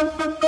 Thank 0.00 0.30
you. 0.30 0.39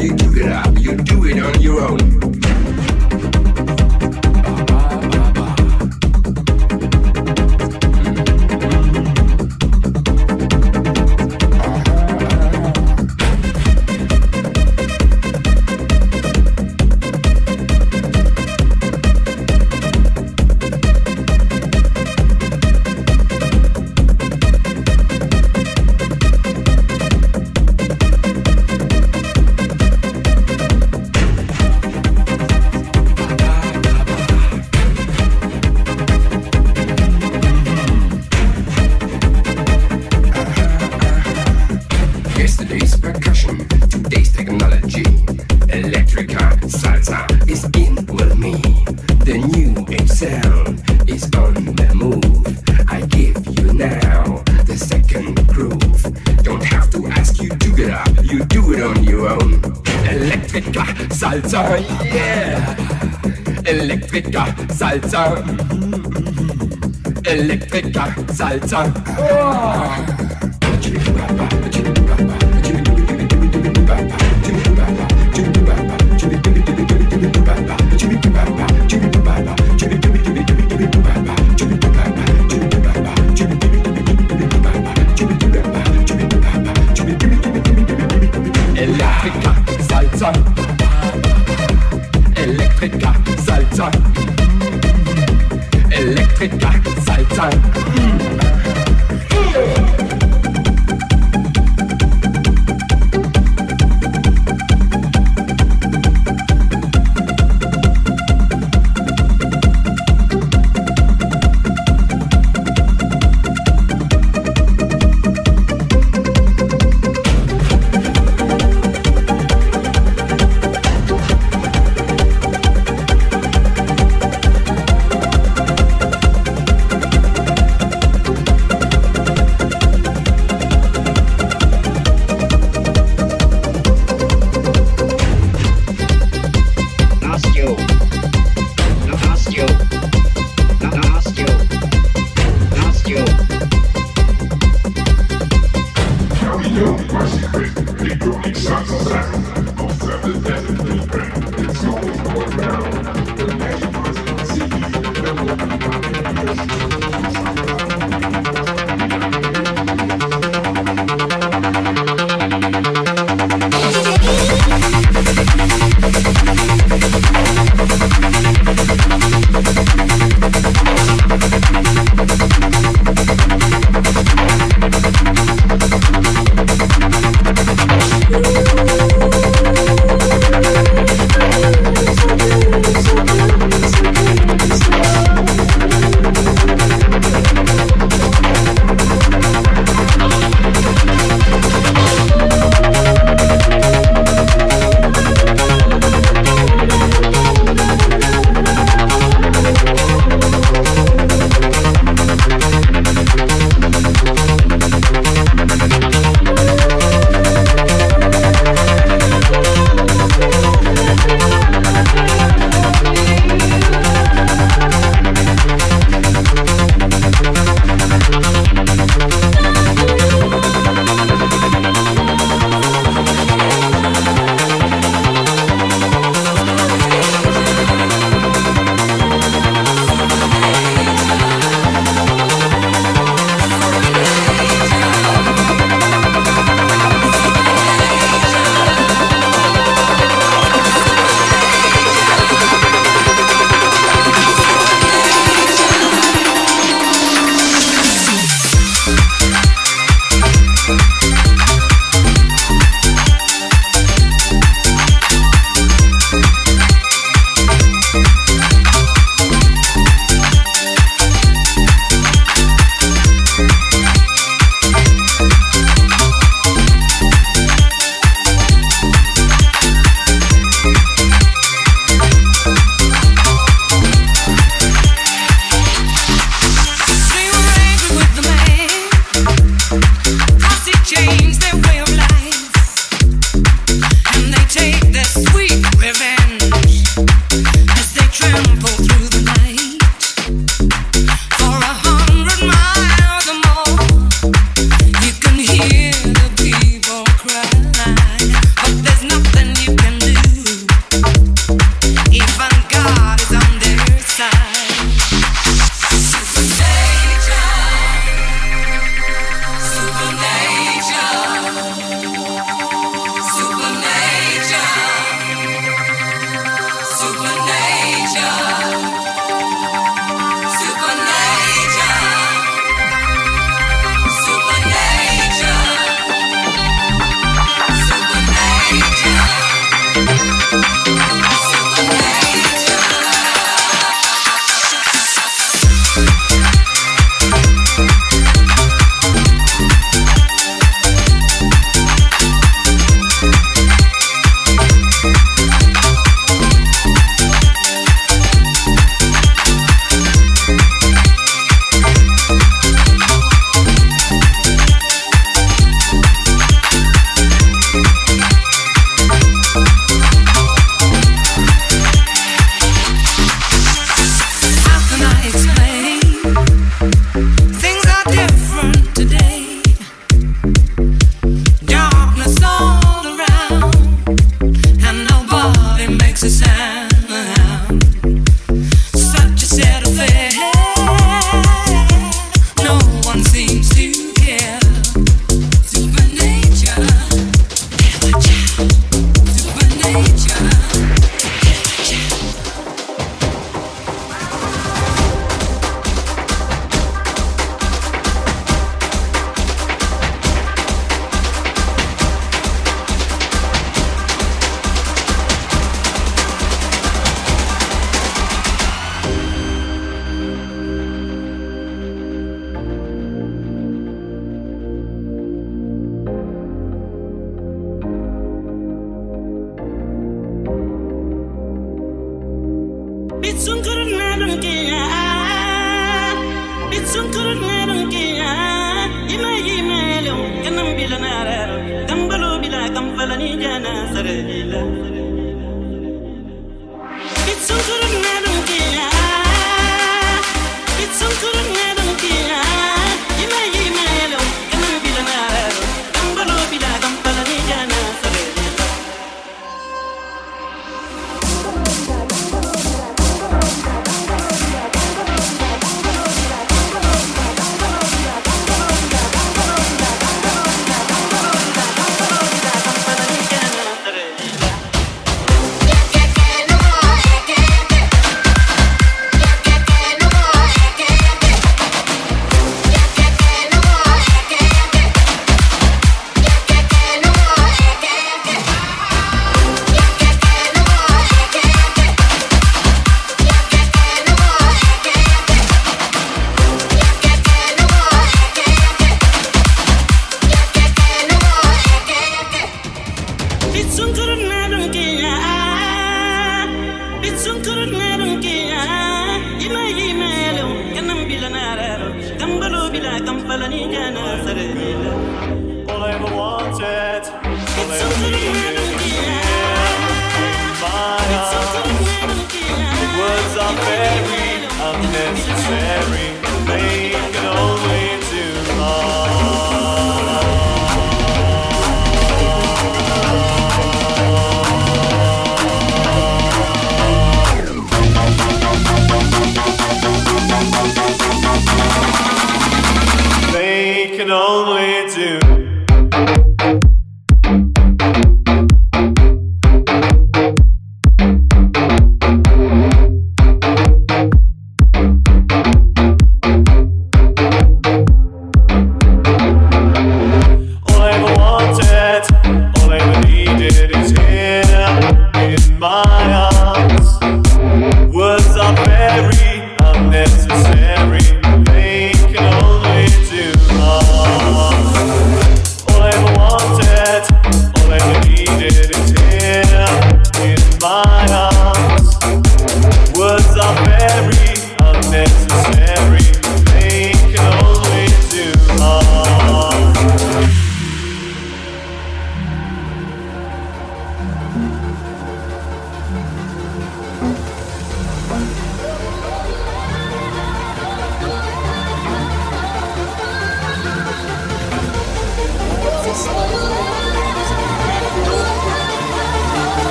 You. 0.00 0.29
time. 68.70 69.09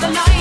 Tonight. 0.08 0.37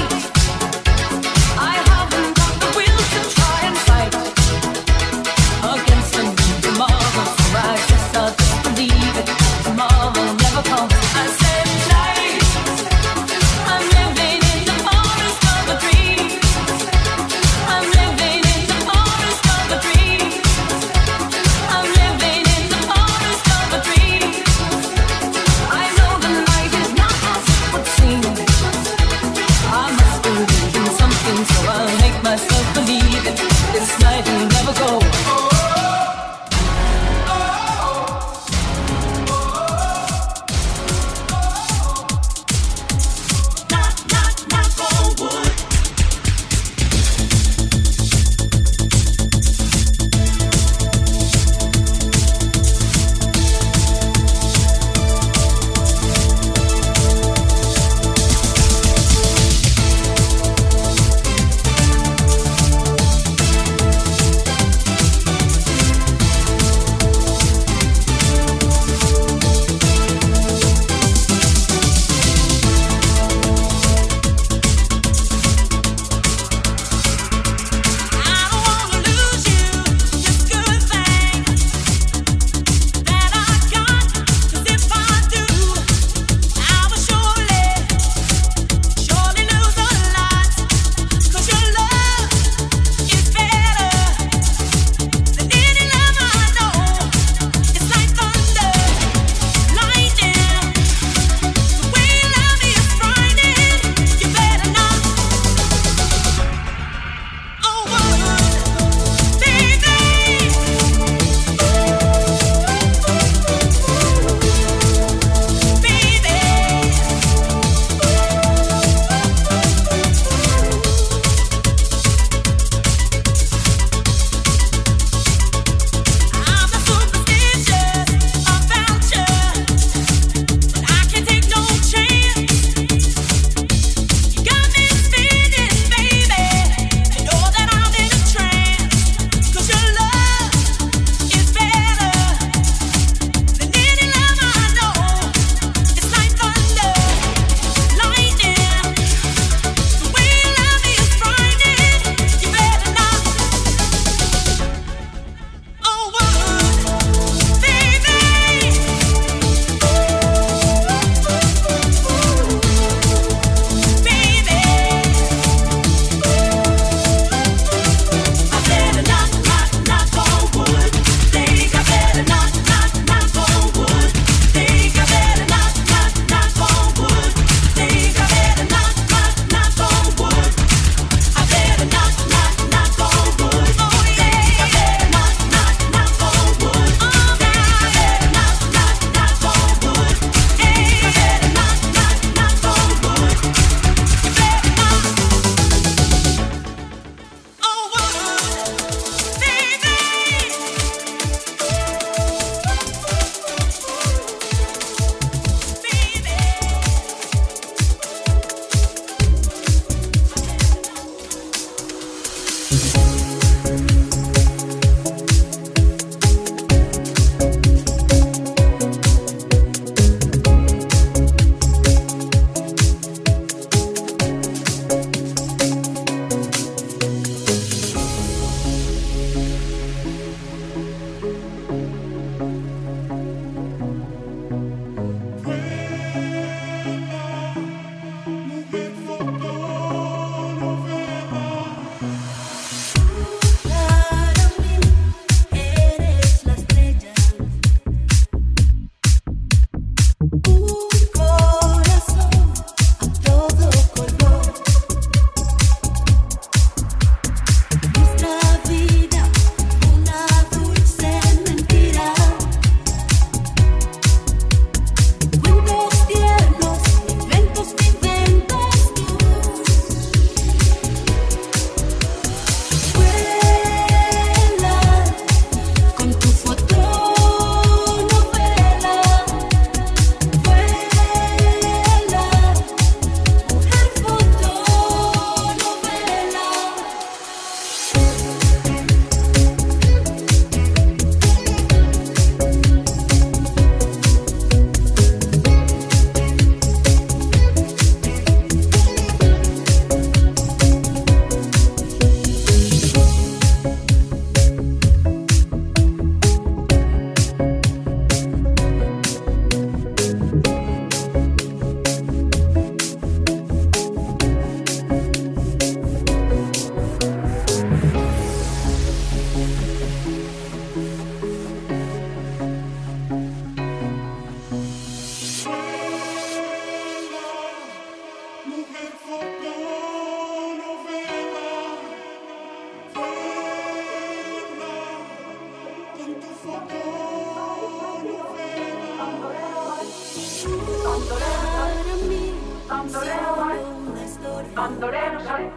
Pandorero 344.56 345.20
soy, 345.20 345.50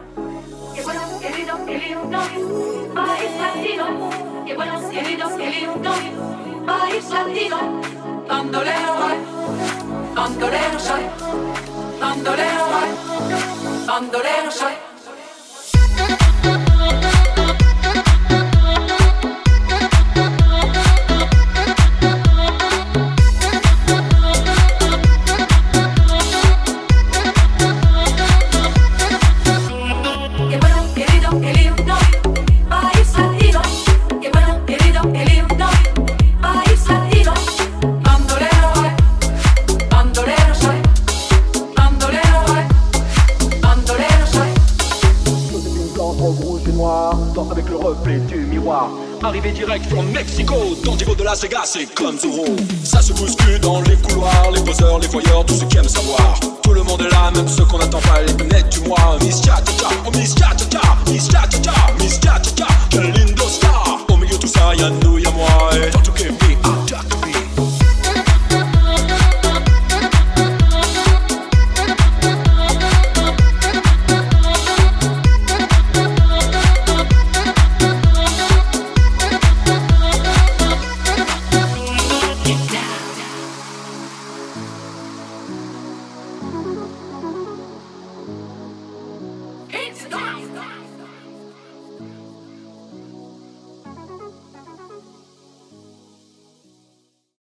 qué 0.74 0.82
soy, 10.78 11.04
pandorero 13.86 14.50
soy. 14.50 14.89
it 51.76 51.94
comes 51.94 52.24
home 52.24 52.69